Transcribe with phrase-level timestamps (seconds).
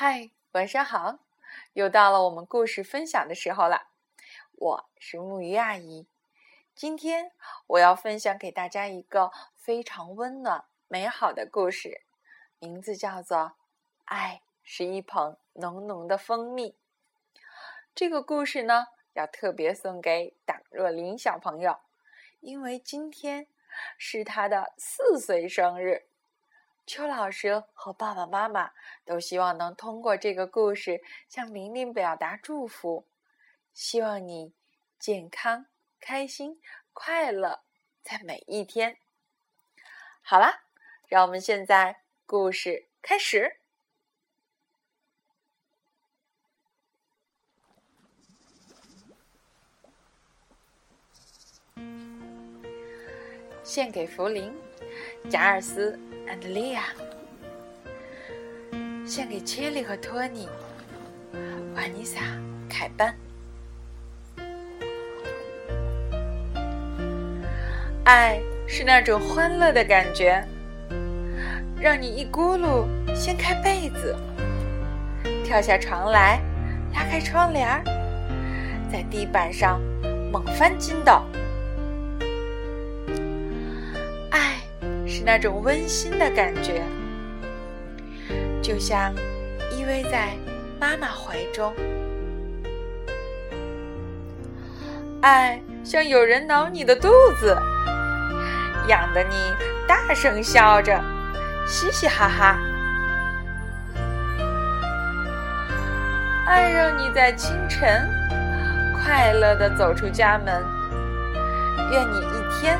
[0.00, 1.18] 嗨，晚上好！
[1.72, 3.88] 又到了我们故事分享的时候了。
[4.52, 6.06] 我是木鱼阿姨，
[6.72, 7.32] 今天
[7.66, 12.02] 我要分享给大家一个非常温暖、美好的故事，
[12.60, 13.38] 名字叫做
[14.04, 16.70] 《爱是一捧浓浓的蜂蜜》。
[17.92, 21.76] 这个故事呢，要特别送给党若琳小朋友，
[22.38, 23.48] 因为今天
[23.98, 26.07] 是他的四岁生日。
[26.88, 28.70] 邱老师和爸爸妈妈
[29.04, 33.06] 都希望能通过这个故事向玲玲表达祝福，
[33.74, 34.54] 希望你
[34.98, 35.66] 健康、
[36.00, 36.62] 开心、
[36.94, 37.62] 快乐，
[38.02, 38.96] 在每一天。
[40.22, 40.62] 好啦，
[41.06, 43.57] 让我们现在故事开始。
[53.68, 54.50] 献给福林、
[55.28, 55.98] 贾尔斯。
[56.26, 56.84] 安德利亚，
[59.06, 60.48] 献给切利和托尼、
[61.74, 62.20] 瓦妮莎、
[62.66, 63.14] 凯班。
[68.04, 70.42] 爱是那种欢乐的感觉，
[71.78, 74.16] 让你一咕噜掀开被子，
[75.44, 76.40] 跳下床来，
[76.94, 77.68] 拉开窗帘，
[78.90, 79.78] 在地板上
[80.32, 81.20] 猛翻筋斗。
[85.18, 86.80] 是那种温馨的感觉，
[88.62, 89.12] 就像
[89.72, 90.28] 依偎在
[90.78, 91.74] 妈妈怀中。
[95.20, 97.08] 爱像有人挠你的肚
[97.40, 97.58] 子，
[98.86, 99.34] 痒得你
[99.88, 101.02] 大声笑着，
[101.66, 102.56] 嘻嘻哈哈。
[106.46, 108.08] 爱让你在清晨
[109.02, 110.64] 快乐的走出家门，
[111.90, 112.78] 愿你一天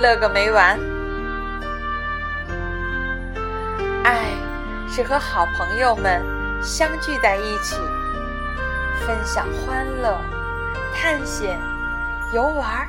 [0.00, 0.76] 乐个没完。
[4.04, 4.26] 爱
[4.86, 6.22] 是和好朋友们
[6.62, 7.76] 相聚在一起，
[9.00, 10.20] 分享欢乐、
[10.94, 11.58] 探险、
[12.34, 12.88] 游玩儿。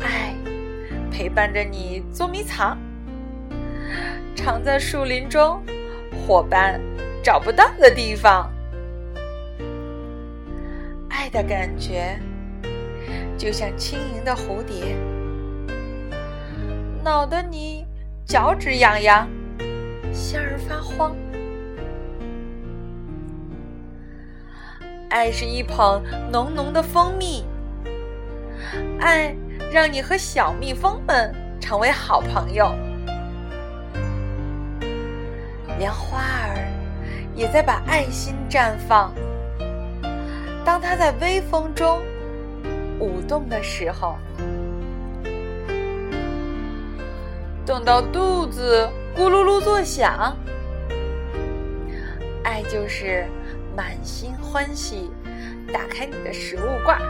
[0.00, 0.34] 爱
[1.12, 2.78] 陪伴着你捉迷藏，
[4.34, 5.62] 藏在树林中
[6.26, 6.80] 伙伴
[7.22, 8.50] 找不到的地方。
[11.10, 12.18] 爱的感觉
[13.36, 14.96] 就像轻盈的蝴蝶。
[17.02, 17.86] 恼得你
[18.26, 19.26] 脚趾痒痒，
[20.12, 21.16] 心儿发慌。
[25.08, 27.44] 爱是一捧浓浓的蜂蜜，
[29.00, 29.34] 爱
[29.72, 32.70] 让你和小蜜蜂们成为好朋友，
[35.78, 36.68] 连花儿
[37.34, 39.12] 也在把爱心绽放。
[40.66, 42.02] 当它在微风中
[42.98, 44.18] 舞动的时候。
[47.70, 50.36] 等到肚子咕噜噜作响，
[52.42, 53.24] 爱就是
[53.76, 55.08] 满心欢喜，
[55.72, 57.00] 打开你的食物罐，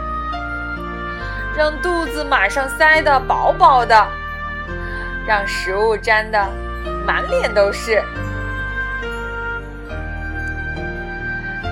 [1.57, 4.07] 让肚子马上塞得饱饱的，
[5.27, 6.47] 让食物沾得
[7.07, 8.05] 满脸都是。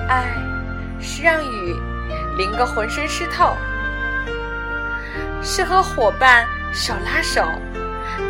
[0.07, 0.33] 爱
[0.99, 1.79] 是让雨
[2.39, 3.55] 淋个浑身湿透，
[5.43, 7.47] 是和伙伴手拉手。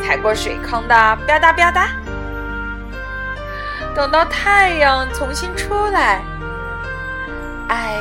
[0.04, 1.88] 踩过水坑的吧嗒吧嗒，
[3.96, 6.22] 等到太阳重新出来，
[7.68, 7.96] 爱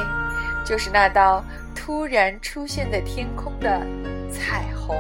[0.65, 1.45] 就是那道
[1.75, 3.81] 突然出现在天空的
[4.31, 4.97] 彩虹。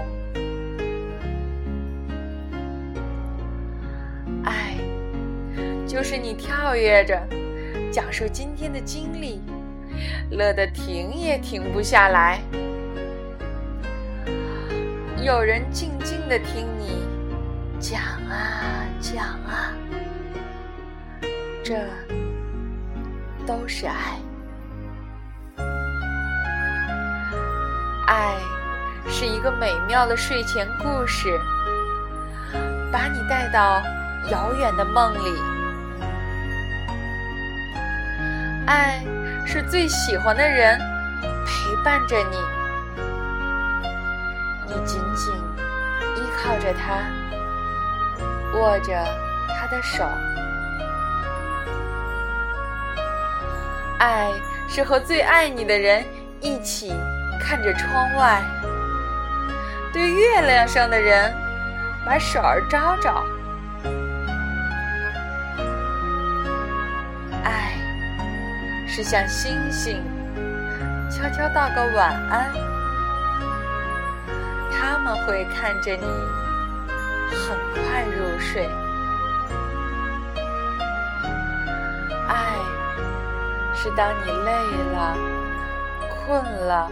[4.44, 4.74] 爱
[5.86, 7.20] 就是你跳跃着
[7.90, 9.40] 讲述今天的经历，
[10.30, 12.40] 乐得停也停不下来。
[15.22, 17.04] 有人静静的听你
[17.80, 19.74] 讲啊讲啊，
[21.64, 21.74] 这
[23.44, 24.16] 都是爱。
[28.06, 28.36] 爱
[29.08, 31.36] 是一个美妙的睡前故事，
[32.92, 33.82] 把你带到
[34.30, 35.42] 遥远的梦里。
[38.66, 39.02] 爱
[39.44, 40.78] 是最喜欢的人
[41.44, 42.36] 陪伴着你。
[42.36, 42.57] 你
[44.84, 45.34] 紧紧
[46.16, 47.02] 依靠着他，
[48.58, 48.92] 握着
[49.48, 50.04] 他的手。
[53.98, 54.30] 爱
[54.68, 56.04] 是和最爱你的人
[56.40, 56.92] 一起
[57.40, 58.42] 看着窗外，
[59.92, 61.34] 对月亮上的人
[62.06, 63.24] 把手儿招招。
[67.42, 67.72] 爱
[68.86, 70.00] 是向星星
[71.10, 72.77] 悄悄道个晚安。
[74.88, 76.02] 妈妈会看着你
[77.30, 78.66] 很快入睡。
[82.26, 82.56] 爱
[83.74, 84.50] 是当你累
[84.94, 85.14] 了
[86.08, 86.90] 困了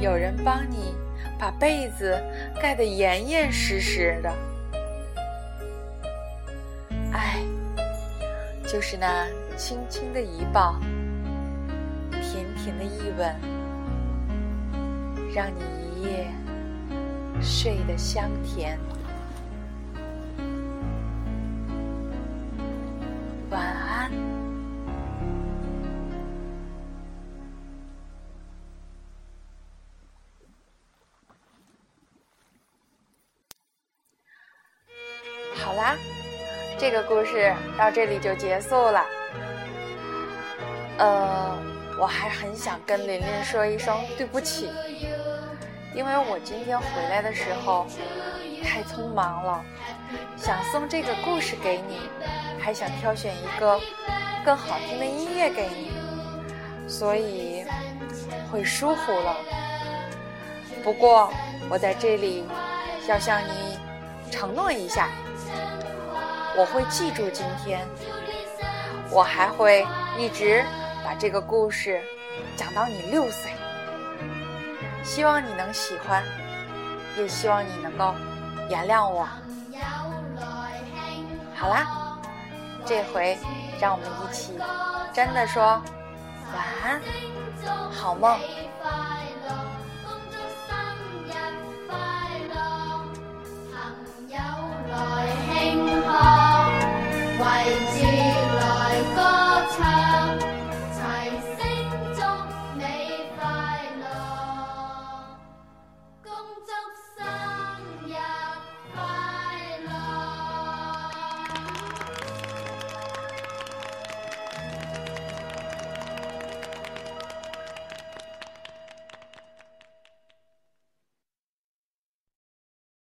[0.00, 0.96] 有人帮你
[1.38, 2.18] 把被子
[2.58, 4.32] 盖得严严实实的。
[7.12, 7.42] 爱
[8.66, 10.80] 就是那轻轻的一抱
[12.22, 13.36] 甜甜的一吻
[15.34, 15.60] 让你
[15.94, 16.32] 一夜
[17.40, 18.78] 睡得香甜。
[23.50, 24.10] 晚安。
[35.56, 35.96] 好啦，
[36.78, 39.04] 这个故事到这里就结束了。
[40.98, 41.56] 呃，
[41.98, 44.68] 我还很想跟琳琳说一声对不起，
[45.94, 47.86] 因为我今天回来的时候
[48.62, 49.64] 太匆忙了，
[50.36, 52.00] 想送这个故事给你。
[52.58, 53.78] 还想挑选一个
[54.42, 55.92] 更好听的音乐给你，
[56.88, 57.62] 所以
[58.50, 59.36] 会疏忽了。
[60.82, 61.30] 不过
[61.68, 62.42] 我在这里
[63.06, 63.78] 要向你
[64.30, 65.10] 承诺一下，
[66.56, 67.86] 我会记住今天，
[69.10, 69.86] 我还会
[70.18, 70.64] 一直
[71.04, 72.02] 把这个故事
[72.56, 73.50] 讲到你六岁。
[75.04, 76.24] 希望你能喜欢，
[77.16, 78.14] 也希望你能够
[78.68, 79.28] 原谅我。
[81.54, 81.86] 好啦。
[82.86, 83.38] 这回，
[83.80, 84.52] 让我们一起
[85.10, 85.82] 真的说
[86.52, 87.00] 晚安，
[87.90, 88.38] 好梦。